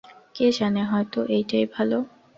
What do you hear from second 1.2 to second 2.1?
এইটেই ভালো।